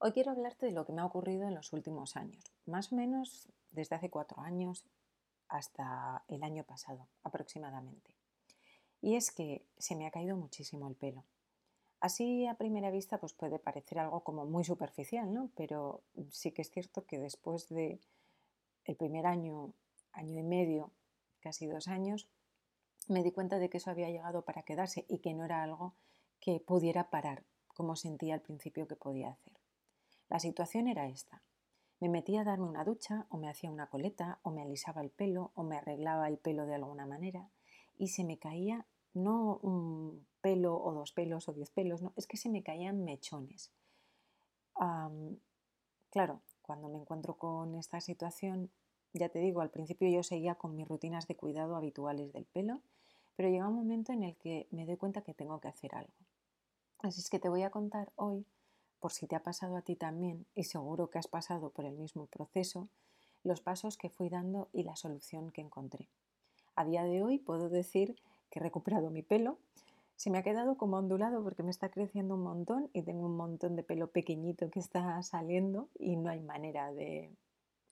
[0.00, 2.94] Hoy quiero hablarte de lo que me ha ocurrido en los últimos años, más o
[2.94, 4.86] menos desde hace cuatro años
[5.48, 8.14] hasta el año pasado aproximadamente.
[9.00, 11.24] Y es que se me ha caído muchísimo el pelo.
[11.98, 15.50] Así a primera vista pues puede parecer algo como muy superficial, ¿no?
[15.56, 17.98] Pero sí que es cierto que después de
[18.84, 19.72] el primer año,
[20.12, 20.92] año y medio,
[21.40, 22.28] casi dos años,
[23.08, 25.94] me di cuenta de que eso había llegado para quedarse y que no era algo
[26.38, 27.42] que pudiera parar,
[27.74, 29.57] como sentía al principio que podía hacer.
[30.28, 31.42] La situación era esta.
[32.00, 35.10] Me metía a darme una ducha o me hacía una coleta o me alisaba el
[35.10, 37.50] pelo o me arreglaba el pelo de alguna manera
[37.96, 42.26] y se me caía no un pelo o dos pelos o diez pelos, no, es
[42.26, 43.72] que se me caían mechones.
[46.10, 48.70] claro, cuando me encuentro con esta situación,
[49.12, 52.80] ya te digo, al principio yo seguía con mis rutinas de cuidado habituales del pelo,
[53.34, 56.12] pero llega un momento en el que me doy cuenta que tengo que hacer algo.
[57.00, 58.46] Así es que te voy a contar hoy
[59.00, 61.96] por si te ha pasado a ti también, y seguro que has pasado por el
[61.96, 62.88] mismo proceso,
[63.44, 66.08] los pasos que fui dando y la solución que encontré.
[66.74, 68.16] A día de hoy puedo decir
[68.50, 69.58] que he recuperado mi pelo.
[70.16, 73.36] Se me ha quedado como ondulado porque me está creciendo un montón y tengo un
[73.36, 77.30] montón de pelo pequeñito que está saliendo y no hay manera de,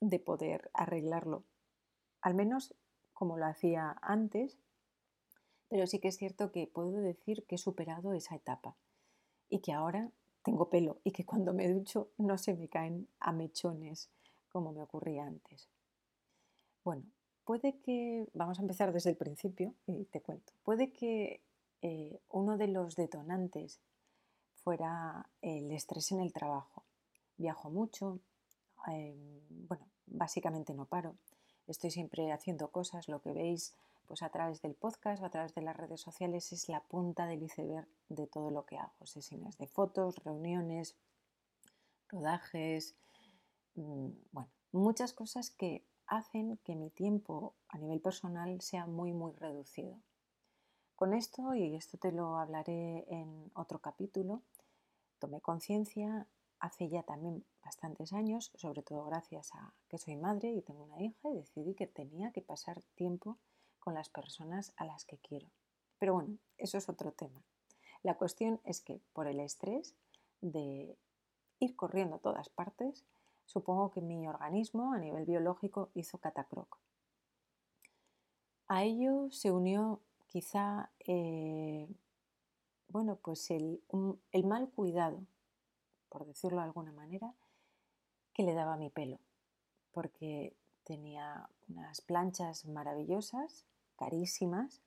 [0.01, 1.43] de poder arreglarlo.
[2.21, 2.73] Al menos
[3.13, 4.57] como lo hacía antes,
[5.69, 8.75] pero sí que es cierto que puedo decir que he superado esa etapa
[9.49, 10.11] y que ahora
[10.47, 14.09] tengo pelo y que cuando me ducho no se me caen a mechones
[14.49, 15.67] como me ocurría antes.
[16.85, 17.03] Bueno,
[17.43, 21.41] puede que, vamos a empezar desde el principio y te cuento, puede que
[21.81, 23.81] eh, uno de los detonantes
[24.63, 26.83] fuera el estrés en el trabajo.
[27.35, 28.21] Viajo mucho,
[28.87, 31.15] em, bueno, básicamente no paro,
[31.67, 33.75] estoy siempre haciendo cosas, lo que veis
[34.07, 37.27] pues a través del podcast o a través de las redes sociales es la punta
[37.27, 39.05] del iceberg de todo lo que hago.
[39.05, 40.95] Sesiones de fotos, reuniones,
[42.09, 42.95] rodajes,
[43.75, 49.33] mm, bueno, muchas cosas que hacen que mi tiempo a nivel personal sea muy, muy
[49.33, 49.99] reducido.
[50.95, 54.41] Con esto, y esto te lo hablaré en otro capítulo,
[55.19, 56.27] tomé conciencia
[56.59, 61.01] hace ya también bastantes años, sobre todo gracias a que soy madre y tengo una
[61.01, 63.37] hija, y decidí que tenía que pasar tiempo
[63.79, 65.47] con las personas a las que quiero.
[65.99, 67.41] Pero bueno, eso es otro tema.
[68.03, 69.95] La cuestión es que por el estrés
[70.41, 70.95] de
[71.59, 73.03] ir corriendo a todas partes,
[73.45, 76.77] supongo que mi organismo a nivel biológico hizo catacroc.
[78.67, 81.87] A ello se unió quizá, eh,
[82.89, 83.81] bueno, pues el,
[84.31, 85.21] el mal cuidado,
[86.09, 87.33] por decirlo de alguna manera,
[88.33, 89.19] que le daba a mi pelo,
[89.91, 90.53] porque
[90.87, 93.65] tenía unas planchas maravillosas
[93.97, 94.81] carísimas,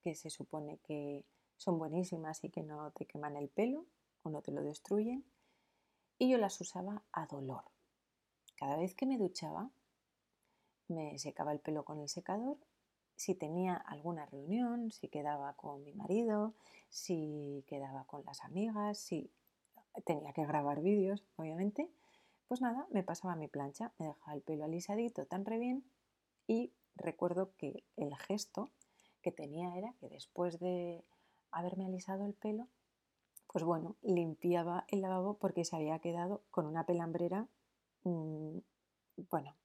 [0.00, 1.26] que se supone que
[1.58, 3.84] son buenísimas y que no te queman el pelo
[4.22, 5.22] o no te lo destruyen.
[6.18, 7.64] Y yo las usaba a dolor.
[8.56, 9.68] Cada vez que me duchaba,
[10.88, 12.56] me secaba el pelo con el secador.
[13.16, 16.54] Si tenía alguna reunión, si quedaba con mi marido,
[16.88, 19.30] si quedaba con las amigas, si
[20.06, 21.90] tenía que grabar vídeos, obviamente,
[22.48, 25.84] pues nada, me pasaba mi plancha, me dejaba el pelo alisadito tan re bien
[26.46, 28.70] y recuerdo que el gesto
[29.22, 31.04] que tenía era que después de
[31.50, 32.68] haberme alisado el pelo,
[33.48, 37.48] pues bueno, limpiaba el lavabo porque se había quedado con una pelambrera,
[38.04, 38.58] mm,
[39.30, 39.56] bueno,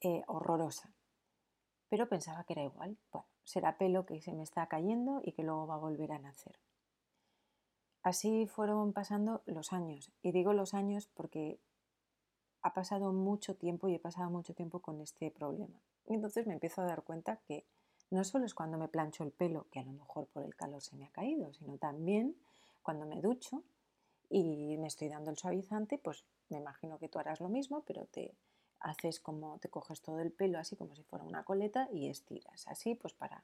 [0.00, 0.92] eh, horrorosa.
[1.88, 2.98] Pero pensaba que era igual.
[3.10, 6.18] Bueno, será pelo que se me está cayendo y que luego va a volver a
[6.18, 6.58] nacer.
[8.04, 10.12] Así fueron pasando los años.
[10.22, 11.58] Y digo los años porque
[12.60, 15.80] ha pasado mucho tiempo y he pasado mucho tiempo con este problema.
[16.06, 17.64] Y entonces me empiezo a dar cuenta que
[18.10, 20.82] no solo es cuando me plancho el pelo, que a lo mejor por el calor
[20.82, 22.36] se me ha caído, sino también
[22.82, 23.62] cuando me ducho
[24.28, 28.04] y me estoy dando el suavizante, pues me imagino que tú harás lo mismo, pero
[28.04, 28.34] te
[28.80, 32.68] haces como te coges todo el pelo así como si fuera una coleta y estiras,
[32.68, 33.42] así pues para,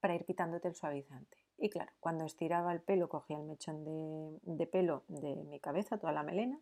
[0.00, 1.47] para ir quitándote el suavizante.
[1.58, 5.98] Y claro, cuando estiraba el pelo, cogía el mechón de, de pelo de mi cabeza,
[5.98, 6.60] toda la melena,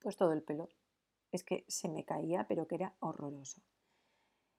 [0.00, 0.68] pues todo el pelo.
[1.32, 3.62] Es que se me caía, pero que era horroroso.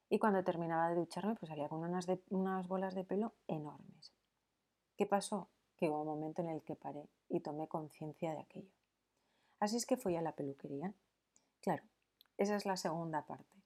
[0.09, 4.11] Y cuando terminaba de ducharme, pues salía con unas, unas bolas de pelo enormes.
[4.97, 5.49] ¿Qué pasó?
[5.75, 8.71] Que hubo un momento en el que paré y tomé conciencia de aquello.
[9.59, 10.93] Así es que fui a la peluquería.
[11.61, 11.83] Claro,
[12.37, 13.57] esa es la segunda parte.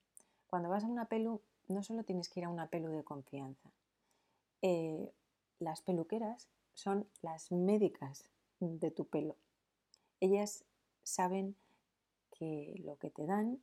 [0.46, 3.70] Cuando vas a una pelu, no solo tienes que ir a una pelu de confianza.
[4.60, 5.12] Eh,
[5.62, 8.28] las peluqueras son las médicas
[8.60, 9.36] de tu pelo.
[10.20, 10.64] Ellas
[11.02, 11.56] saben
[12.30, 13.62] que lo que te dan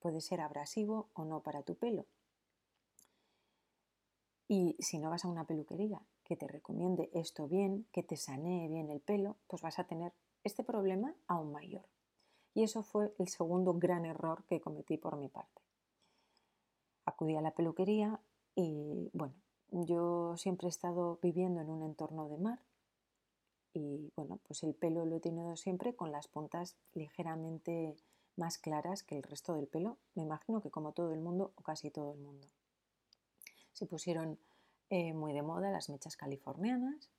[0.00, 2.06] puede ser abrasivo o no para tu pelo.
[4.48, 8.68] Y si no vas a una peluquería que te recomiende esto bien, que te sanee
[8.68, 10.12] bien el pelo, pues vas a tener
[10.44, 11.86] este problema aún mayor.
[12.54, 15.62] Y eso fue el segundo gran error que cometí por mi parte.
[17.04, 18.20] Acudí a la peluquería
[18.54, 19.34] y bueno,
[19.70, 22.60] yo siempre he estado viviendo en un entorno de mar
[23.74, 27.96] y bueno, pues el pelo lo he tenido siempre con las puntas ligeramente
[28.36, 29.98] más claras que el resto del pelo.
[30.14, 32.46] Me imagino que como todo el mundo o casi todo el mundo.
[33.72, 34.38] Se pusieron
[34.90, 37.10] eh, muy de moda las mechas californianas.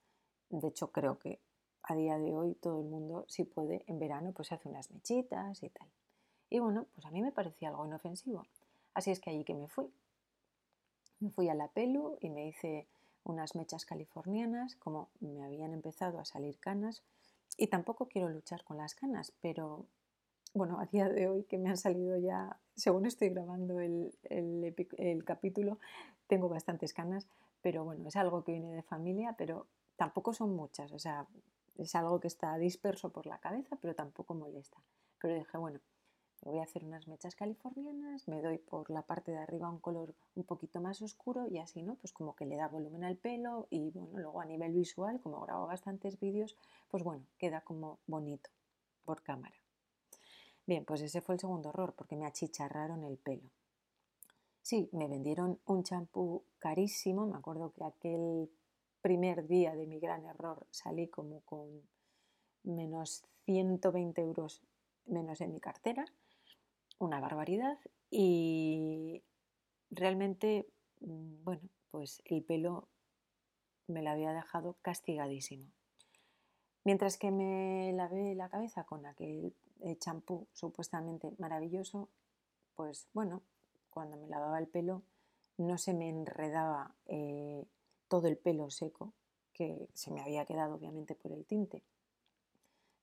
[0.49, 1.39] De hecho, creo que
[1.83, 5.61] a día de hoy todo el mundo, si puede, en verano, pues hace unas mechitas
[5.63, 5.87] y tal.
[6.49, 8.45] Y bueno, pues a mí me parecía algo inofensivo.
[8.93, 9.91] Así es que allí que me fui.
[11.19, 12.87] Me fui a la pelu y me hice
[13.23, 17.03] unas mechas californianas, como me habían empezado a salir canas.
[17.57, 19.85] Y tampoco quiero luchar con las canas, pero
[20.53, 25.23] bueno, a día de hoy que me han salido ya, según estoy grabando el, el
[25.25, 25.77] capítulo,
[26.27, 27.27] tengo bastantes canas,
[27.61, 29.67] pero bueno, es algo que viene de familia, pero
[29.97, 31.27] tampoco son muchas, o sea,
[31.77, 34.77] es algo que está disperso por la cabeza, pero tampoco molesta.
[35.21, 35.79] Pero dije, bueno,
[36.41, 40.15] voy a hacer unas mechas californianas, me doy por la parte de arriba un color
[40.35, 41.95] un poquito más oscuro y así, ¿no?
[41.95, 45.41] Pues como que le da volumen al pelo y bueno, luego a nivel visual, como
[45.41, 46.55] grabo bastantes vídeos,
[46.89, 48.49] pues bueno, queda como bonito
[49.03, 49.55] por cámara.
[50.65, 53.49] Bien, pues ese fue el segundo error, porque me achicharraron el pelo.
[54.61, 57.25] Sí, me vendieron un champú carísimo.
[57.25, 58.51] Me acuerdo que aquel
[59.01, 61.81] primer día de mi gran error salí como con
[62.61, 64.61] menos 120 euros
[65.07, 66.05] menos en mi cartera.
[66.99, 67.79] Una barbaridad.
[68.11, 69.23] Y
[69.89, 70.67] realmente,
[71.01, 71.61] mm, bueno,
[71.91, 72.87] pues el pelo
[73.87, 75.65] me lo había dejado castigadísimo.
[76.83, 82.09] Mientras que me lavé la cabeza con aquel eh, champú supuestamente maravilloso,
[82.75, 83.41] pues bueno,
[83.89, 85.03] cuando me lavaba el pelo
[85.57, 87.65] no se me enredaba eh,
[88.07, 89.13] todo el pelo seco,
[89.53, 91.83] que se me había quedado obviamente por el tinte.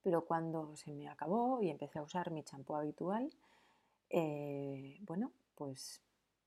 [0.02, 3.31] Pero cuando se me acabó y empecé a usar mi champú habitual,
[4.11, 6.03] eh, bueno, pues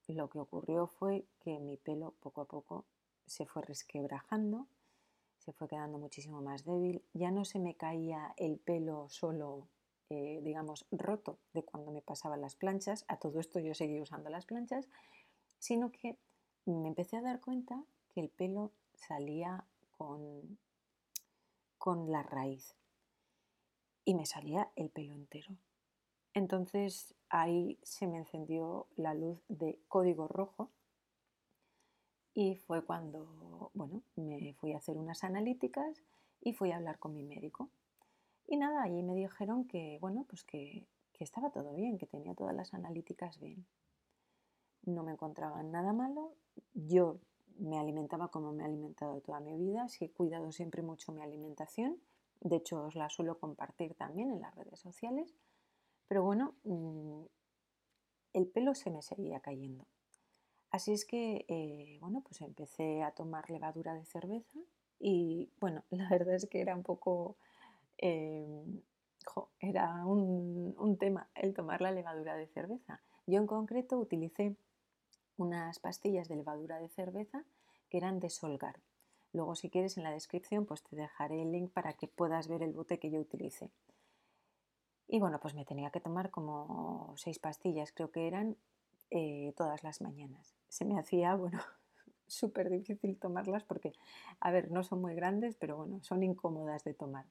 [0.08, 2.86] lo que ocurrió fue que mi pelo poco a poco
[3.26, 4.68] se fue resquebrajando,
[5.38, 9.68] se fue quedando muchísimo más débil, ya no se me caía el pelo solo
[10.12, 14.32] eh, digamos, roto de cuando me pasaban las planchas, a todo esto yo seguí usando
[14.32, 14.90] las planchas,
[15.60, 16.18] sino que
[16.66, 20.58] me empecé a dar cuenta que el pelo salía con,
[21.78, 22.76] con la raíz
[24.04, 25.56] y me salía el pelo entero.
[26.34, 30.70] Entonces ahí se me encendió la luz de código rojo
[32.34, 36.02] y fue cuando, bueno, me fui a hacer unas analíticas
[36.42, 37.70] y fui a hablar con mi médico.
[38.48, 40.88] Y nada, allí me dijeron que, bueno, pues que,
[41.20, 43.66] estaba todo bien, que tenía todas las analíticas bien.
[44.84, 46.32] No me encontraban nada malo.
[46.74, 47.20] Yo
[47.58, 49.90] me alimentaba como me he alimentado toda mi vida.
[49.90, 51.98] Sí he cuidado siempre mucho mi alimentación.
[52.40, 55.36] De hecho, os la suelo compartir también en las redes sociales.
[56.10, 57.24] Pero bueno, mm,
[58.34, 59.86] el pelo se me seguía cayendo.
[60.70, 64.60] Así es que, eh, bueno, pues empecé a tomar levadura de cerveza
[65.00, 67.38] y, bueno, la verdad es que era un poco
[68.02, 68.82] Em,
[69.60, 73.02] era un, tema el tomar la levadura de cerveza.
[73.28, 74.56] Yo en concreto utilicé
[75.38, 77.44] unas pastillas de levadura de cerveza
[77.90, 78.80] que eran de Solgar.
[79.34, 82.64] Luego si quieres en la descripción pues te dejaré el link para que puedas ver
[82.64, 83.70] el bote que yo utilicé.
[85.12, 88.56] Y bueno, pues me tenía que tomar como seis pastillas, creo que eran
[89.10, 90.54] eh, todas las mañanas.
[90.68, 91.60] Se me hacía, bueno,
[92.28, 93.94] súper difícil tomarlas porque,
[94.40, 97.26] a ver, no son muy grandes, pero bueno, son incómodas de tomar.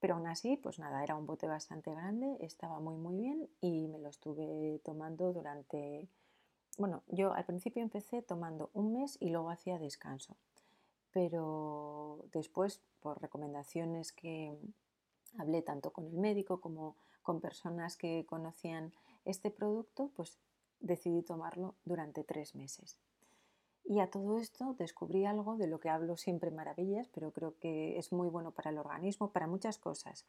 [0.00, 3.88] Pero aún así, pues nada, era un bote bastante grande, estaba muy muy bien y
[3.88, 6.10] me lo estuve tomando durante,
[6.76, 10.36] bueno, yo al principio empecé tomando un mes y luego hacía descanso,
[11.10, 14.54] pero después, por recomendaciones que
[15.36, 18.92] hablé tanto con el médico como con personas que conocían
[19.24, 20.38] este producto, pues
[20.80, 22.98] decidí tomarlo durante tres meses.
[23.84, 27.98] Y a todo esto descubrí algo de lo que hablo siempre maravillas, pero creo que
[27.98, 30.26] es muy bueno para el organismo, para muchas cosas,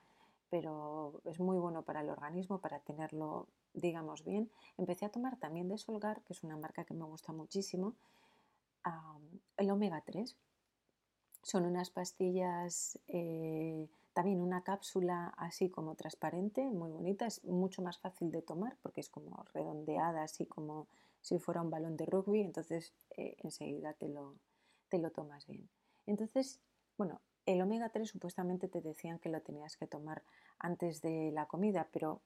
[0.50, 4.50] pero es muy bueno para el organismo, para tenerlo, digamos, bien.
[4.78, 7.96] Empecé a tomar también de Solgar, que es una marca que me gusta muchísimo,
[9.58, 10.36] el omega 3.
[11.44, 13.88] Son unas pastillas, eh,
[14.20, 19.00] también una cápsula así como transparente, muy bonita, es mucho más fácil de tomar porque
[19.00, 20.90] es como redondeada, así como
[21.22, 24.36] si fuera un balón de rugby, entonces eh, enseguida te lo,
[24.90, 25.70] te lo tomas bien.
[26.06, 26.60] Entonces,
[26.98, 30.22] bueno, el omega 3 supuestamente te decían que lo tenías que tomar
[30.60, 32.20] antes de la comida, pero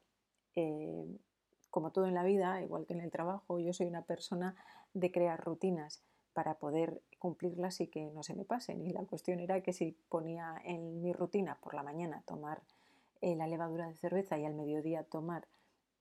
[0.56, 1.06] eh,
[1.70, 4.56] como todo en la vida, igual que en el trabajo, yo soy una persona
[4.96, 6.02] de crear rutinas
[6.34, 8.86] para poder cumplirlas y que no se me pasen.
[8.86, 12.62] Y la cuestión era que si ponía en mi rutina por la mañana tomar
[13.22, 15.48] eh, la levadura de cerveza y al mediodía tomar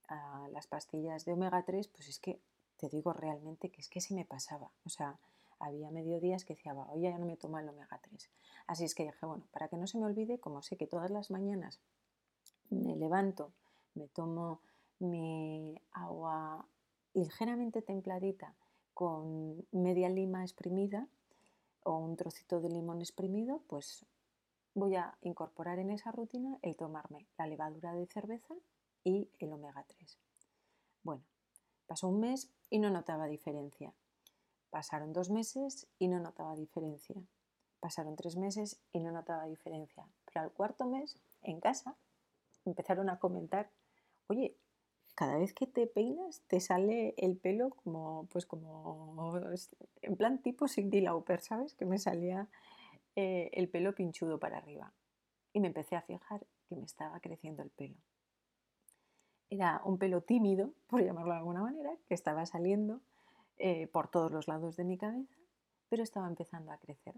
[0.09, 2.41] ah, las pastillas de omega 3, pues es que
[2.77, 4.73] te digo realmente que es que se me pasaba.
[4.85, 5.17] O sea,
[5.61, 8.29] había mediodías que decía, oye, ya no me toma el omega 3.
[8.67, 11.13] Así es que dije, bueno, para que no se me olvide, como sé que todas
[11.13, 11.79] las mañanas
[12.69, 13.53] me levanto,
[13.95, 14.59] me tomo
[14.99, 16.67] mi agua
[17.15, 18.55] ligeramente templadita
[19.03, 21.09] con media lima exprimida
[21.83, 24.07] o un trocito de limón exprimido, pues
[24.75, 28.55] voy a incorporar en esa rutina el tomarme la levadura de cerveza
[29.03, 30.19] y el omega 3.
[31.03, 31.25] Bueno,
[31.89, 33.93] pasó un mes y no notaba diferencia.
[34.71, 37.17] Pasaron dos meses y no notaba diferencia.
[37.81, 40.07] Pasaron tres meses y no notaba diferencia.
[40.27, 41.97] Pero al cuarto mes, en casa,
[42.65, 43.69] empezaron a comentar,
[44.29, 44.55] oye,
[45.15, 49.45] cada vez que te peinas te sale el pelo como, pues como,
[50.03, 51.75] en plan tipo Cindy Lauper, ¿sabes?
[51.75, 52.49] Que me salía
[53.17, 54.93] eh, el pelo pinchudo para arriba.
[55.53, 57.97] Y me empecé a fijar que me estaba creciendo el pelo.
[59.51, 63.01] Era un pelo tímido, por llamarlo de alguna manera, que estaba saliendo
[63.59, 65.37] eh, por todos los lados de mi cabeza,
[65.91, 67.15] pero estaba empezando a crecer.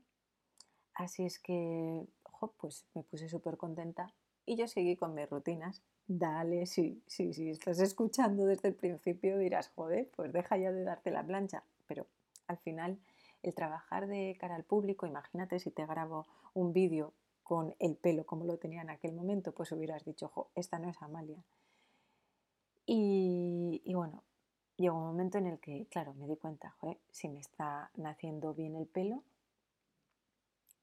[0.94, 2.06] Así es que,
[2.58, 4.12] pues me puse súper contenta
[4.44, 5.82] y yo seguí con mis rutinas.
[6.06, 10.84] Dale, sí, sí, sí, estás escuchando desde el principio dirás, joder, pues deja ya de
[10.84, 11.64] darte la plancha.
[11.86, 12.06] Pero
[12.46, 12.98] al final,
[13.42, 18.24] el trabajar de cara al público, imagínate si te grabo un vídeo con el pelo
[18.26, 21.42] como lo tenía en aquel momento, pues hubieras dicho, jo, esta no es Amalia.
[22.86, 24.22] Y, y bueno,
[24.76, 26.76] llegó un momento en el que, claro, me di cuenta,
[27.10, 29.22] si me está naciendo bien el pelo,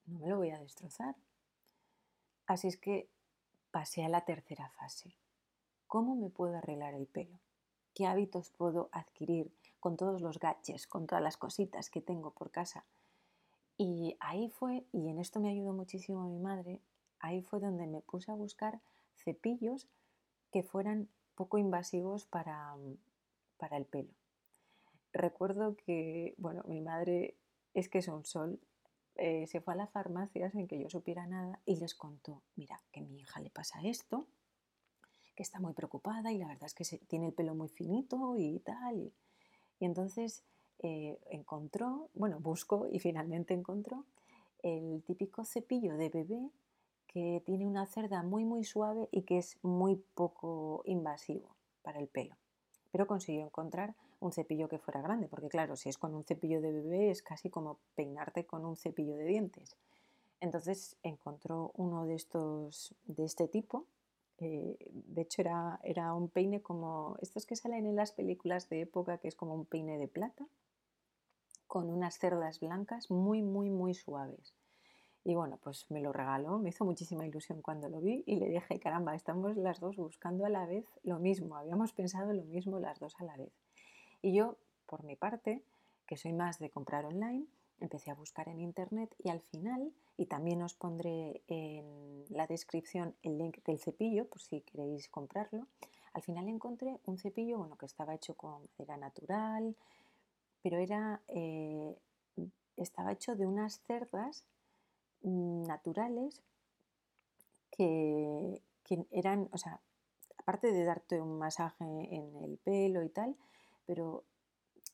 [0.08, 1.16] no me lo voy a destrozar.
[2.48, 3.08] Así es que
[3.72, 5.16] pasé a la tercera fase.
[5.88, 7.40] ¿Cómo me puedo arreglar el pelo?
[7.94, 12.52] ¿Qué hábitos puedo adquirir con todos los gaches, con todas las cositas que tengo por
[12.52, 12.86] casa?
[13.78, 16.82] Y ahí fue, y en esto me ayudó muchísimo mi madre,
[17.20, 18.80] ahí fue donde me puse a buscar
[19.16, 19.88] cepillos
[20.52, 22.76] que fueran poco invasivos para,
[23.58, 24.14] para el pelo.
[25.14, 27.36] Recuerdo que, bueno, mi madre
[27.74, 28.60] es que es un sol,
[29.16, 32.82] eh, se fue a la farmacia sin que yo supiera nada y les contó, mira,
[32.92, 34.28] que a mi hija le pasa esto,
[35.36, 38.60] que está muy preocupada y la verdad es que tiene el pelo muy finito y
[38.60, 39.12] tal.
[39.80, 40.44] Y, entonces
[40.80, 44.06] eh, encontró, bueno, buscó y finalmente encontró
[44.64, 46.52] el típico cepillo de bebé
[47.08, 52.08] que tiene una cerda muy muy suave y que es muy poco invasivo para el
[52.08, 52.41] pelo
[52.92, 56.62] pero consiguió encontrar un cepillo que fuera grande, porque claro, si es con un cepillo
[56.62, 59.76] de bebé es casi como peinarte con un cepillo de dientes.
[60.40, 63.86] Entonces encontró uno de estos, de este tipo.
[64.40, 68.82] Eh, de hecho era, era un peine como estos que salen en las películas de
[68.82, 70.46] época, que es como un peine de plata,
[71.68, 74.54] con unas cerdas blancas muy, muy, muy suaves.
[75.24, 78.50] Y bueno, pues me lo regaló, me hizo muchísima ilusión cuando lo vi y le
[78.50, 82.80] dije, caramba, estamos las dos buscando a la vez lo mismo, habíamos pensado lo mismo
[82.80, 83.52] las dos a la vez.
[84.24, 85.64] Y yo, por mi parte,
[86.08, 87.46] que soy más de comprar online,
[87.80, 93.16] empecé a buscar en internet y al final, y también os pondré en la descripción
[93.22, 95.68] el link del cepillo por si queréis comprarlo,
[96.14, 99.76] al final encontré un cepillo bueno, que estaba hecho con madera natural,
[100.62, 101.96] pero era, eh,
[102.76, 104.44] estaba hecho de unas cerdas
[105.24, 106.42] naturales
[107.72, 108.62] que,
[109.12, 109.80] eran, o sea,
[110.38, 113.36] aparte de darte un masaje en el pelo y tal,
[113.86, 114.24] pero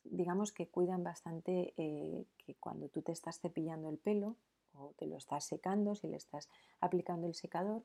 [0.04, 4.36] digamos que cuidan bastante eh, que cuando tú te estás cepillando el pelo
[4.74, 6.48] o te lo estás secando, si le estás
[6.80, 7.82] aplicando el secador,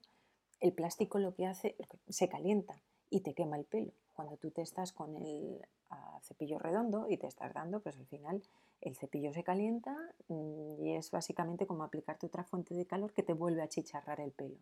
[0.60, 1.76] el plástico lo que hace,
[2.08, 3.92] se calienta y te quema el pelo.
[4.14, 5.60] Cuando tú te estás con el
[5.94, 8.42] ah, cepillo redondo y te estás dando, pues al final
[8.82, 9.96] el cepillo se calienta
[10.28, 14.20] mm, y es básicamente como aplicarte otra fuente de calor que te vuelve a chicharrar
[14.20, 14.58] el pelo.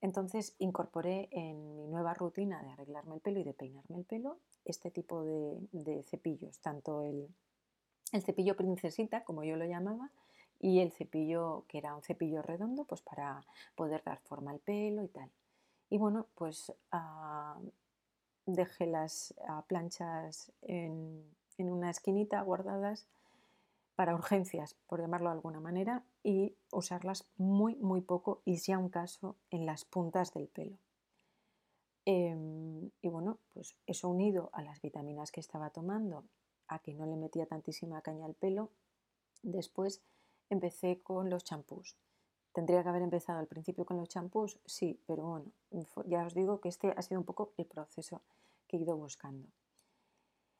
[0.00, 4.38] Entonces incorporé en mi nueva rutina de arreglarme el pelo y de peinarme el pelo
[4.64, 7.28] este tipo de, cepillos, tanto el,
[8.20, 10.10] cepillo princesita, como yo lo llamaba,
[10.58, 13.44] y el cepillo que era un cepillo redondo, pues para
[13.76, 15.30] poder dar forma al pelo y tal.
[15.88, 17.60] Y bueno, pues ah,
[18.46, 21.24] dejé las ah, planchas en,
[21.58, 23.06] en una esquinita guardadas
[23.94, 28.78] para urgencias, por llamarlo de alguna manera, y usarlas muy, muy poco y si a
[28.78, 30.78] un caso en las puntas del pelo.
[32.04, 36.24] Em, y bueno, pues eso unido a las vitaminas que estaba tomando,
[36.66, 38.70] a que no le metía tantísima caña al pelo,
[39.42, 40.02] después
[40.50, 41.96] empecé con los champús.
[42.52, 44.58] ¿Tendría que haber empezado al principio con los champús?
[44.66, 45.46] Sí, pero bueno,
[46.06, 48.20] ya os digo que este ha sido un poco el proceso
[48.68, 49.48] que he ido buscando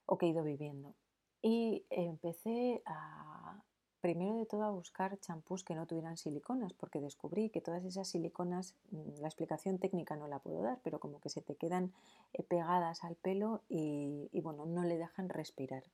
[0.06, 0.94] o que he ido viviendo.
[1.42, 3.62] Y empecé a,
[4.00, 8.08] primero de todo a buscar champús que no tuvieran siliconas, porque descubrí que todas esas
[8.08, 11.92] siliconas, mm, la explicación técnica no la puedo dar, pero como que se te quedan
[12.32, 15.84] eh, pegadas al pelo y, bueno, no le dejan respirar.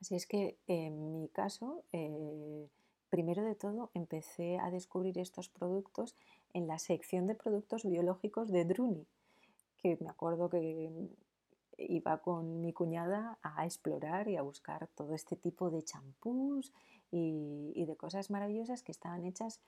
[0.00, 2.68] Así es que en mi caso, eh,
[3.10, 6.16] primero de todo empecé a descubrir estos productos
[6.52, 9.06] en la sección de productos biológicos de Druni,
[9.78, 10.90] que me acuerdo que
[11.78, 16.72] iba con mi cuñada a explorar y a buscar todo este tipo de champús
[17.10, 19.60] y, de cosas maravillosas que estaban hechas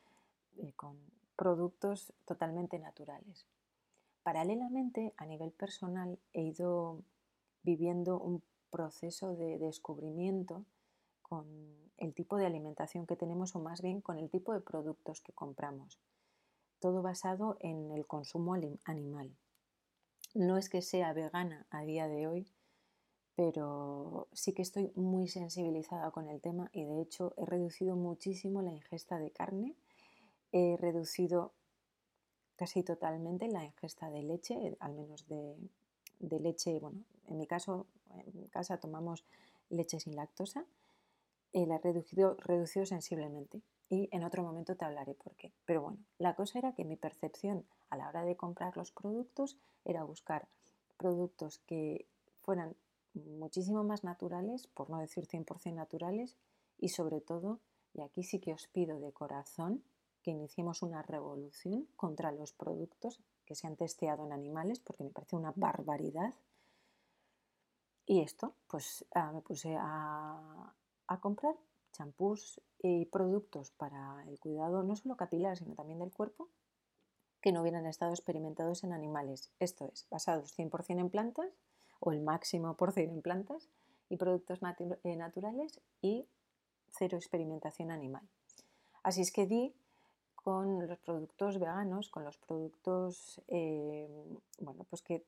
[0.59, 0.99] eh, con
[1.37, 3.47] productos totalmente naturales.
[4.23, 7.00] Paralelamente, a nivel personal, he ido
[7.62, 10.64] viviendo un proceso de descubrimiento
[11.23, 11.47] con
[12.00, 15.33] el tipo de alimentación que tenemos o más bien con el tipo de productos que
[15.33, 16.00] compramos.
[16.80, 18.54] Todo basado en el consumo
[18.85, 19.30] animal.
[20.35, 22.49] No es que sea vegana a día de hoy,
[23.37, 28.62] pero sí que estoy muy sensibilizada con el tema y de hecho he reducido muchísimo
[28.62, 29.76] la ingesta de carne,
[30.52, 31.52] he reducido
[32.57, 35.57] casi totalmente la ingesta de leche, al menos de,
[36.21, 39.25] leche, bueno, en mi caso, en casa tomamos
[39.71, 40.66] leche sin lactosa,
[41.52, 45.52] eh, la he reducido, reducido sensiblemente y en otro momento te hablaré por qué.
[45.64, 49.59] Pero bueno, la cosa era que mi percepción a la hora de comprar los productos
[49.85, 50.49] era buscar
[50.97, 52.07] productos que
[52.42, 52.76] fueran
[53.14, 56.37] muchísimo más naturales, por no decir 100% naturales,
[56.78, 57.59] y sobre todo,
[57.92, 59.83] y aquí sí que os pido de corazón,
[60.23, 65.11] que iniciemos una revolución contra los productos que se han testeado en animales, porque me
[65.11, 66.35] parece una barbaridad.
[68.07, 70.75] Y esto, pues ah, me puse a,
[71.10, 71.56] a comprar
[71.90, 76.48] champús y productos para el cuidado no solo capilar, sino también del cuerpo,
[77.42, 79.50] que no hubieran estado experimentados en animales.
[79.58, 81.50] Esto es, basados 100% en plantas
[81.98, 83.68] o el máximo por cien en plantas
[84.08, 84.60] y productos
[85.02, 86.28] eh, naturales y
[86.90, 88.22] cero experimentación animal.
[89.02, 89.74] Así es que di
[90.36, 94.08] con los productos veganos, con los productos, eh,
[94.60, 95.24] bueno, pues que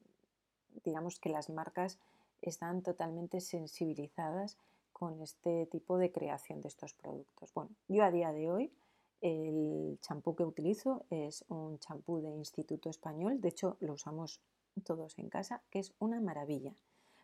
[0.84, 1.98] digamos que las marcas
[2.40, 4.58] están totalmente sensibilizadas
[5.02, 7.52] con este tipo de creación de estos productos.
[7.54, 8.72] Bueno, yo a día de hoy
[9.20, 14.40] el champú que utilizo es un champú de Instituto Español, de hecho lo usamos
[14.84, 16.76] todos en casa, que es una maravilla.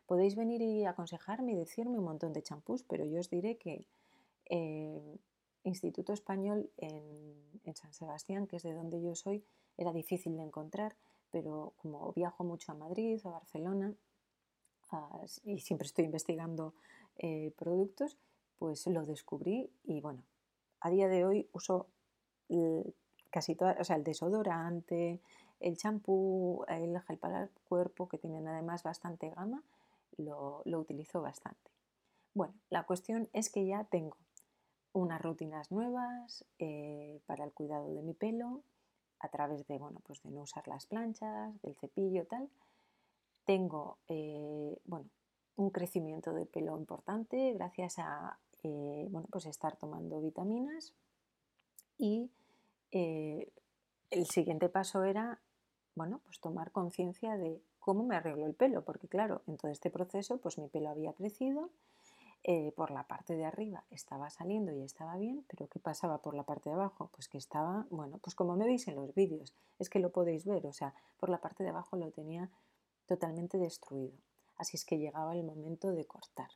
[0.07, 3.85] Podéis venir y aconsejarme y decirme un montón de champús, pero yo os diré que
[4.47, 5.17] eh,
[5.63, 9.45] Instituto Español en, San Sebastián, que es de donde yo soy,
[9.77, 10.97] era difícil de encontrar,
[11.31, 13.95] pero como viajo mucho a Madrid a Barcelona
[15.45, 16.75] y siempre estoy investigando
[17.19, 18.17] eh, productos,
[18.59, 20.23] pues lo descubrí y bueno,
[20.81, 21.87] a día de hoy uso
[23.31, 25.21] casi todo, o sea, el desodorante,
[25.61, 29.63] el champú, el gel para el cuerpo, que tienen además bastante gama,
[30.17, 31.71] lo, utilizo bastante.
[32.35, 34.17] Bueno, la cuestión es que ya tengo
[34.93, 38.63] unas rutinas nuevas eh, para el cuidado de mi pelo
[39.21, 42.49] a través de, bueno, pues de no usar las planchas, del cepillo, tal.
[43.45, 45.09] Tengo, eh, bueno,
[45.59, 50.95] un crecimiento de pelo importante gracias a eh, bueno, pues estar tomando vitaminas
[51.99, 52.31] y
[52.93, 53.53] eh,
[54.11, 55.41] el siguiente paso era
[55.95, 59.91] bueno, pues tomar conciencia de cómo me arreglo el pelo, porque claro, en todo este
[59.91, 61.71] proceso pues mi pelo había crecido,
[62.45, 66.35] eh, por la parte de arriba estaba saliendo y estaba bien, pero ¿qué pasaba por
[66.35, 67.11] la parte de abajo?
[67.13, 70.47] Pues que estaba, bueno, pues como me veis en los vídeos, es que lo podéis
[70.47, 72.49] ver, o sea, por la parte de abajo lo tenía
[73.07, 74.17] totalmente destruido.
[74.59, 76.51] Así es que llegaba el momento de cortar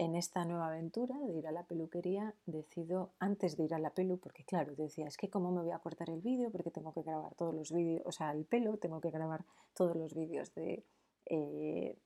[0.00, 3.90] en esta nueva aventura de ir a la peluquería decido, antes de ir a la
[3.90, 6.94] pelu, porque claro, decía, es que cómo me voy a cortar el vídeo, porque tengo
[6.94, 10.54] que grabar todos los vídeos, o sea, el pelo, tengo que grabar todos los vídeos
[10.54, 10.86] de
[11.26, 11.98] eh,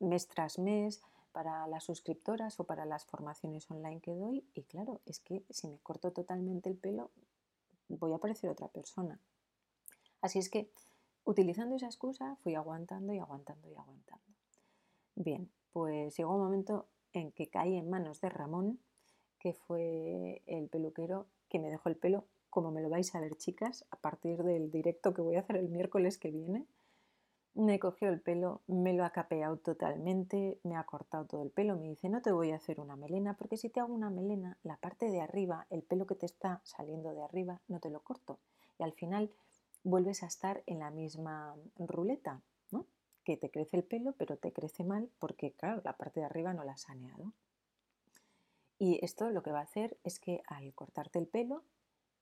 [0.00, 4.46] mes tras mes para las suscriptoras o para las formaciones online que doy.
[4.54, 7.10] Y claro, es que si me corto totalmente el pelo,
[7.90, 9.20] voy a parecer otra persona.
[10.22, 10.70] Así es que,
[11.28, 14.24] utilizando esa excusa, fui aguantando y aguantando y aguantando.
[15.14, 18.80] Bien, pues llegó un momento en que caí en manos de Ramón,
[19.38, 23.36] que fue el peluquero que me dejó el pelo, como me lo vais a ver
[23.36, 26.64] chicas, a partir del directo que voy a hacer el miércoles que viene.
[27.52, 31.76] Me cogió el pelo, me lo ha capeado totalmente, me ha cortado todo el pelo,
[31.76, 34.56] me dice, no te voy a hacer una melena, porque si te hago una melena,
[34.62, 38.00] la parte de arriba, el pelo que te está saliendo de arriba, no te lo
[38.00, 38.38] corto.
[38.78, 39.30] Y al final
[39.82, 42.42] vuelves a estar en la misma ruleta,
[43.24, 46.54] que te crece el pelo, pero te crece mal porque, claro, la parte de arriba
[46.54, 47.34] no la has saneado.
[48.78, 51.62] Y esto lo que va a hacer es que al cortarte el pelo,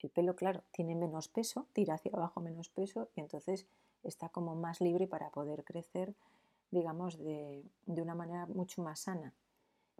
[0.00, 3.66] el pelo, claro, tiene menos peso, tira hacia abajo menos peso y entonces
[4.02, 6.14] está como más libre para poder crecer,
[6.72, 9.32] digamos, de, una manera mucho más sana.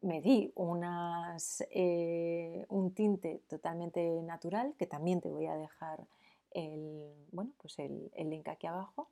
[0.03, 6.07] me di unas, eh, un tinte totalmente natural, que también te voy a dejar
[6.57, 9.09] el, bueno, pues el, el link aquí abajo.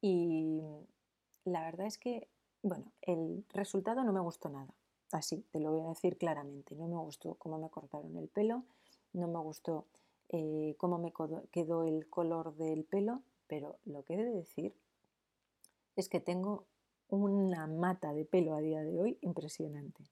[0.00, 0.62] Y
[1.44, 2.26] la verdad es que,
[2.62, 4.74] bueno, el resultado no me gustó nada.
[5.12, 6.74] Así, te lo voy a decir claramente.
[6.74, 8.64] No me gustó cómo me cortaron el pelo,
[9.12, 9.86] no me gustó
[10.30, 11.12] eh, cómo me
[11.50, 14.74] quedó el color del pelo, pero lo que he de decir
[15.96, 16.64] es que tengo
[17.08, 20.04] una mata de pelo a día de hoy impresionante.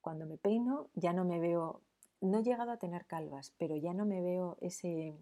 [0.00, 1.82] Cuando me peino ya no me veo,
[2.20, 5.18] no he llegado a tener calvas, pero ya no me veo ese,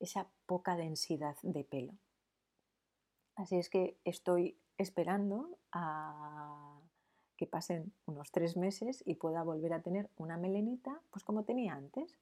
[0.00, 1.94] esa poca densidad de pelo.
[3.36, 6.80] Así es que estoy esperando a
[7.36, 11.74] que pasen unos tres meses y pueda volver a tener una melenita, pues como tenía
[11.74, 12.18] antes.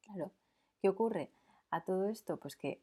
[0.00, 0.32] Claro,
[0.80, 1.30] ¿qué ocurre?
[1.70, 2.80] A todo esto, pues que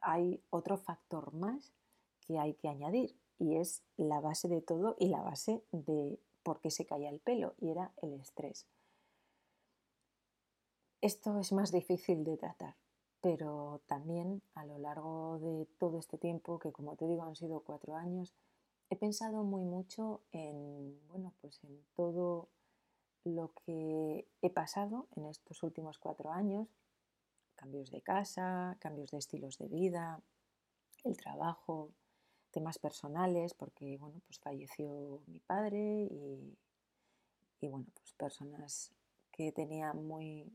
[0.00, 1.72] hay otro factor más
[2.20, 6.60] que hay que añadir y es la base de todo y la base de por
[6.60, 8.66] qué se caía el pelo y era el estrés.
[11.04, 12.76] Esto es más difícil de tratar,
[13.20, 17.60] pero también a lo largo de todo este tiempo, que como te digo han sido
[17.60, 18.32] cuatro años,
[18.88, 22.48] he pensado muy mucho en, bueno, pues en todo
[23.22, 26.68] lo que he pasado en estos últimos cuatro años,
[27.54, 30.22] cambios de casa, cambios de estilos de vida,
[31.04, 31.90] el trabajo,
[32.50, 36.56] temas personales, porque bueno, pues falleció mi padre y,
[37.60, 38.90] y bueno, pues personas
[39.32, 40.50] que tenía muy,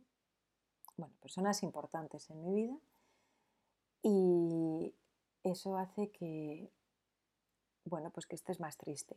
[0.99, 2.77] bueno, personas importantes en mi vida
[4.03, 4.93] y
[5.43, 6.69] eso hace que,
[7.85, 9.15] bueno, pues que estés más triste.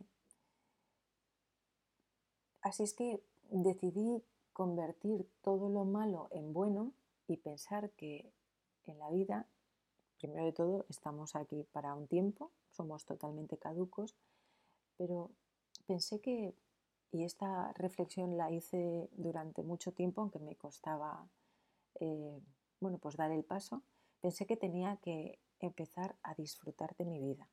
[2.62, 6.92] Así es que decidí convertir todo lo malo en bueno
[7.26, 8.32] y pensar que
[8.84, 9.46] en la vida,
[10.18, 14.16] primero de todo, estamos aquí para un tiempo, somos totalmente caducos,
[14.96, 15.30] pero
[15.86, 16.54] pensé que,
[17.10, 21.28] y esta reflexión la hice durante mucho tiempo, aunque me costaba,
[22.02, 22.40] eh,
[22.80, 23.82] bueno, pues dar el paso,
[24.20, 27.48] pensé que tenía que empezar a disfrutar de mi vida,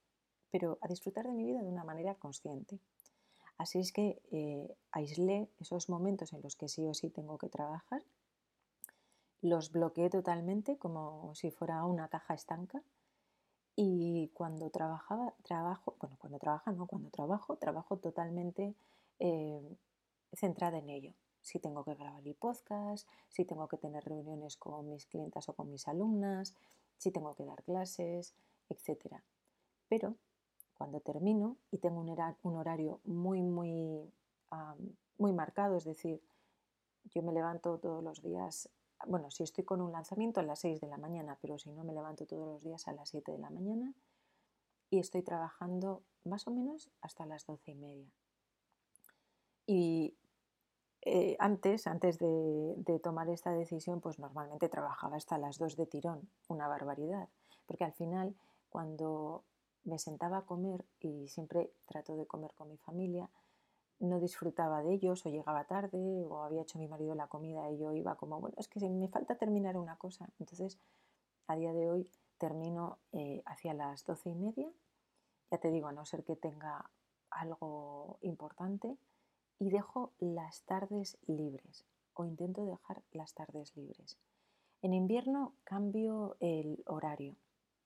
[0.49, 2.79] pero a disfrutar de mi vida de una manera consciente.
[3.59, 7.49] Así es que eh, aislé esos momentos en los que sí o sí tengo que
[7.49, 8.01] trabajar,
[9.41, 12.81] los bloqueé totalmente como si fuera una caja estanca
[13.75, 18.73] y cuando trabajaba, trabajo, bueno, cuando trabaja, no, cuando trabajo, trabajo totalmente
[19.19, 19.77] eh,
[20.33, 21.13] centrada en ello.
[21.41, 25.53] Si tengo que grabar el podcast, si tengo que tener reuniones con mis clientas o
[25.53, 26.53] con mis alumnas,
[26.97, 28.35] si tengo que dar clases,
[28.69, 29.15] etc.
[29.87, 30.15] Pero
[30.77, 34.09] cuando termino y tengo un horario muy, muy,
[35.17, 36.21] muy marcado, es decir,
[37.05, 38.69] yo me levanto todos los días,
[39.07, 41.83] bueno, si estoy con un lanzamiento a las 6 de la mañana, pero si no
[41.83, 43.93] me levanto todos los días a las 7 de la mañana
[44.89, 48.11] y estoy trabajando más o menos hasta las 12 y media.
[49.65, 50.15] Y
[51.01, 56.29] eh, antes, antes de, tomar esta decisión, pues normalmente trabajaba hasta las 2 de tirón,
[56.47, 57.29] una barbaridad,
[57.65, 58.35] porque al final
[58.69, 59.43] cuando
[59.85, 63.29] me sentaba a comer y siempre trato de comer con mi familia,
[63.99, 67.77] no disfrutaba de ellos o llegaba tarde o había hecho mi marido la comida y
[67.77, 70.29] yo iba como, bueno, es que me falta terminar una cosa.
[70.39, 70.79] Entonces,
[71.47, 74.69] a día de hoy termino eh, hacia las doce y media,
[75.51, 76.89] ya te digo, a no ser que tenga
[77.29, 78.97] algo importante,
[79.59, 84.17] y dejo las tardes libres o intento dejar las tardes libres.
[84.81, 87.35] En invierno cambio el horario.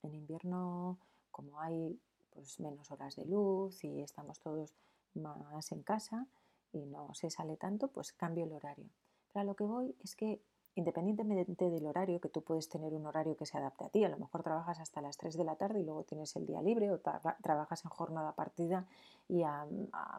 [0.03, 0.99] En invierno
[1.31, 1.99] como hay
[2.31, 4.73] pues, menos horas de luz y estamos todos
[5.15, 6.27] más en casa
[6.71, 8.89] y no se sale tanto, pues cambio el horario.
[9.31, 10.41] Pero a lo que voy es que
[10.75, 14.09] independientemente del horario, que tú puedes tener un horario que se adapte a ti, a
[14.09, 16.91] lo mejor trabajas hasta las 3 de la tarde y luego tienes el día libre
[16.91, 18.87] o trabajas en jornada partida
[19.27, 19.67] y a,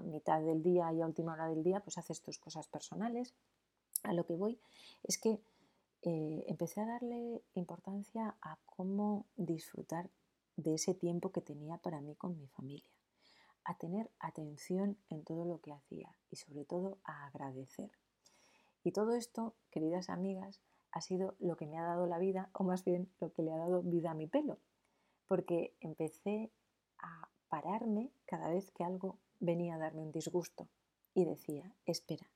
[0.01, 3.35] mitad del día y a última hora del día pues haces tus cosas personales.
[4.05, 4.61] A lo que voy
[5.03, 5.40] es que
[6.03, 10.11] eh, empecé a darle importancia a cómo disfrutar
[10.57, 12.90] de ese tiempo que tenía para mí con mi familia,
[13.64, 17.90] a tener atención en todo lo que hacía y sobre todo a agradecer.
[18.85, 20.61] Y todo esto, queridas amigas,
[20.92, 23.51] ha sido lo que me ha dado la vida, o más bien lo que le
[23.51, 24.59] ha dado vida a mi pelo,
[25.27, 26.53] porque empecé
[26.99, 30.68] a pararme cada vez que algo venía a darme un disgusto
[31.14, 32.31] y decía, espera,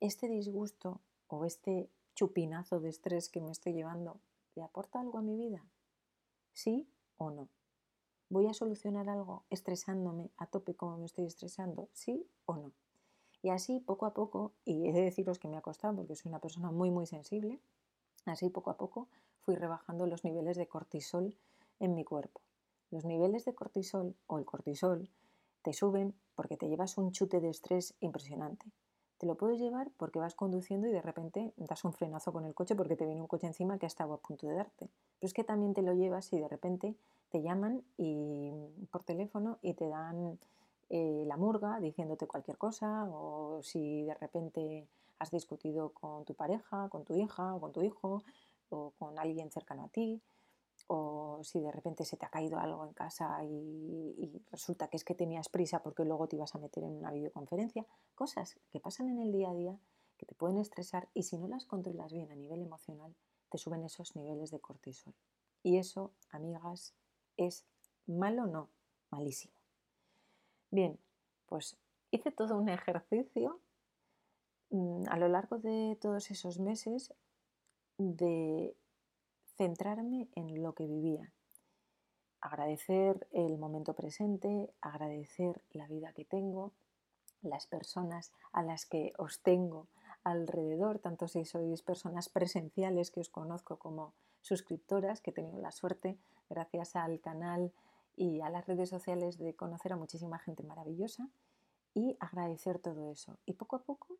[0.00, 4.20] este disgusto o este chupinazo de estrés que me estoy llevando,
[4.54, 5.62] ¿le aporta algo a mi vida?
[6.52, 7.48] ¿Sí o no?
[8.30, 11.88] ¿Voy a solucionar algo estresándome a tope como me estoy estresando?
[11.92, 12.72] ¿Sí o no?
[13.44, 16.30] Y así poco a poco, y he de deciros que me ha costado porque soy
[16.30, 17.60] una persona muy muy sensible,
[18.24, 19.06] así poco a poco
[19.42, 21.36] fui rebajando los niveles de cortisol
[21.78, 22.40] en mi cuerpo.
[22.90, 25.10] Los niveles de cortisol o el cortisol
[25.60, 28.64] te suben porque te llevas un chute de estrés impresionante.
[29.18, 32.54] Te lo puedes llevar porque vas conduciendo y de repente das un frenazo con el
[32.54, 34.88] coche porque te viene un coche encima que ha estado a punto de darte.
[35.20, 36.94] Pero es que también te lo llevas y de repente
[37.28, 38.52] te llaman y,
[38.90, 40.38] por teléfono y te dan
[40.90, 46.88] eh, la murga diciéndote cualquier cosa o si de repente has discutido con tu pareja,
[46.88, 48.22] con tu hija o con tu hijo
[48.70, 50.20] o con alguien cercano a ti
[50.88, 55.04] o si de repente se te ha caído algo en casa y, resulta que es
[55.04, 59.08] que tenías prisa porque luego te ibas a meter en una videoconferencia, cosas que pasan
[59.08, 59.78] en el día a día
[60.16, 63.14] que te pueden estresar y si no las controlas bien a nivel emocional,
[63.50, 65.14] te suben esos niveles de cortisol.
[65.62, 66.94] Y eso, amigas,
[67.36, 67.64] es
[68.06, 68.68] malo, no,
[69.10, 69.54] malísimo.
[70.74, 70.98] Bien,
[71.46, 71.78] pues
[72.10, 73.60] hice todo un ejercicio
[74.70, 77.14] mm, a lo largo de todos esos meses
[77.96, 78.74] de
[79.56, 81.32] centrarme en lo que vivía,
[82.40, 86.72] agradecer el momento presente, agradecer la vida que tengo,
[87.40, 89.86] las personas a las que os tengo
[90.24, 95.70] alrededor, tanto si sois personas presenciales que os conozco como suscriptoras, que he tenido la
[95.70, 96.18] suerte,
[96.50, 97.70] gracias al canal
[98.16, 101.28] y a las redes sociales, de conocer a muchísima gente maravillosa
[101.94, 103.38] y agradecer todo eso.
[103.46, 104.18] Y poco a poco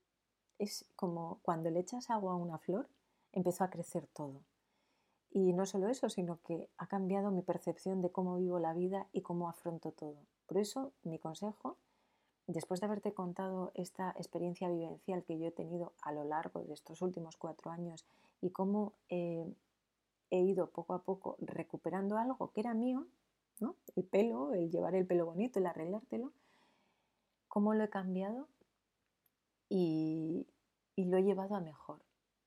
[0.59, 2.88] es como cuando le echas agua a una flor,
[3.33, 4.42] empezó a crecer todo.
[5.30, 9.09] Y no solo eso, sino que ha cambiado mi percepción de cómo vivo la vida
[9.12, 10.16] y cómo afronto todo.
[10.46, 11.76] Por eso mi consejo,
[12.46, 16.74] después de haberte contado esta experiencia vivencial que yo he tenido a lo largo de
[16.74, 18.07] estos últimos cuatro años
[18.40, 19.52] y cómo eh,
[20.30, 23.07] he ido poco a poco recuperando algo que era mío,
[23.60, 26.32] el pelo, el llevar el pelo bonito, el arreglártelo,
[27.48, 28.48] cómo lo he cambiado
[29.68, 30.46] y
[30.96, 32.00] lo he llevado a mejor.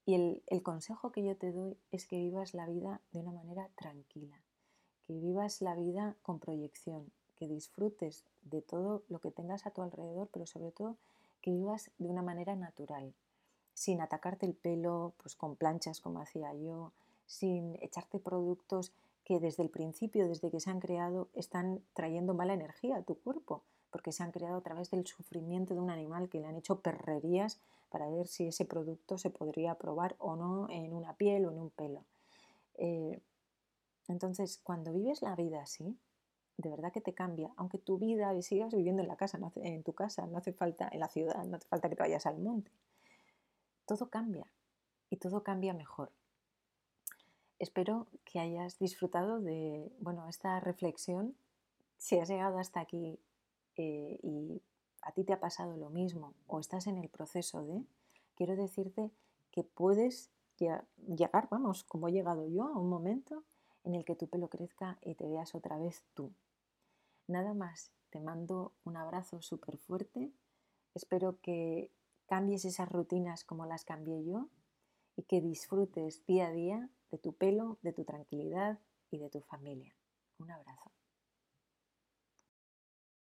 [0.07, 3.69] Y el, consejo que yo te doy es que vivas la vida de una manera
[3.75, 4.39] tranquila,
[5.05, 9.81] que vivas la vida con proyección, que disfrutes de todo lo que tengas a tu
[9.81, 10.95] alrededor, pero sobre todo
[11.41, 13.13] que vivas de una manera natural,
[13.73, 16.93] sin atacarte el pelo, pues con planchas como hacía yo,
[17.25, 18.93] sin echarte productos
[19.27, 23.15] que desde el principio, desde que se han creado, están trayendo mala energía a tu
[23.15, 23.61] cuerpo,
[23.91, 26.79] porque se han creado a través del sufrimiento de un animal que le han hecho
[26.79, 27.59] perrerías
[27.89, 31.57] para ver si ese producto se podría probar o no en una piel o en
[31.57, 32.05] un pelo.
[32.75, 33.19] Eh,
[34.07, 35.97] entonces, cuando vives la vida así,
[36.55, 39.91] de verdad que te cambia, aunque tu vida sigas viviendo en la casa, en tu
[39.91, 42.71] casa, no hace falta en la ciudad, no hace falta que te vayas al monte.
[43.85, 44.47] Todo cambia
[45.09, 46.13] y todo cambia mejor.
[47.59, 51.35] Espero que hayas disfrutado de bueno, esta reflexión.
[51.97, 53.19] Si has llegado hasta aquí
[53.75, 54.61] eh, y
[55.01, 57.83] a ti te ha pasado lo mismo o estás en el proceso de,
[58.35, 59.11] quiero decirte
[59.51, 63.43] que puedes llegar, vamos, como he llegado yo, a un momento
[63.83, 66.31] en el que tu pelo crezca y te veas otra vez tú.
[67.27, 70.31] Nada más, te mando un abrazo súper fuerte,
[70.93, 71.91] espero que
[72.27, 74.49] cambies esas rutinas como las cambié yo
[75.15, 78.79] y que disfrutes día a día de tu pelo, de tu tranquilidad
[79.11, 79.95] y de tu familia.
[80.39, 80.96] Un abrazo.